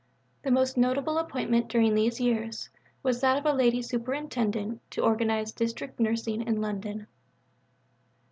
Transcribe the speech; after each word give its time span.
The 0.41 0.49
most 0.49 0.77
notable 0.77 1.19
appointment 1.19 1.67
during 1.67 1.93
these 1.93 2.19
years 2.19 2.69
was 3.03 3.21
that 3.21 3.37
of 3.37 3.45
a 3.45 3.53
Lady 3.53 3.83
Superintendent 3.83 4.81
to 4.89 5.03
organize 5.03 5.51
District 5.51 5.99
Nursing 5.99 6.41
in 6.41 6.59
London. 6.59 7.05